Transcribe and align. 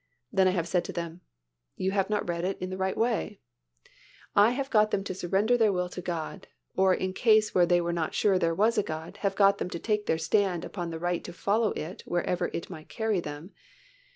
Then 0.33 0.47
I 0.47 0.51
have 0.57 0.67
said 0.67 0.83
to 0.85 0.91
them, 0.91 1.21
"You 1.75 1.91
have 1.91 2.09
not 2.09 2.27
read 2.27 2.43
it 2.43 2.59
the 2.59 2.75
right 2.75 2.97
way," 2.97 3.39
and 4.35 4.45
I 4.47 4.49
have 4.49 4.71
got 4.71 4.89
them 4.89 5.03
to 5.03 5.13
surrender 5.13 5.57
their 5.57 5.71
will 5.71 5.89
to 5.89 6.01
God 6.01 6.47
(or 6.75 6.91
in 6.95 7.13
case 7.13 7.53
where 7.53 7.67
they 7.67 7.79
were 7.81 7.93
not 7.93 8.15
sure 8.15 8.39
there 8.39 8.55
was 8.55 8.79
a 8.79 8.81
God, 8.81 9.17
have 9.17 9.35
got 9.35 9.59
them 9.59 9.69
to 9.69 9.77
take 9.77 10.07
their 10.07 10.17
stand 10.17 10.65
upon 10.65 10.89
the 10.89 10.97
right 10.97 11.23
to 11.23 11.31
follow 11.33 11.69
it 11.75 12.01
wherever 12.07 12.49
it 12.51 12.67
might 12.67 12.89
carry 12.89 13.19
them). 13.19 13.51